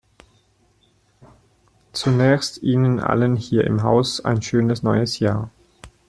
[1.93, 5.51] Zunächst Ihnen allen hier im Haus ein schönes neues Jahr!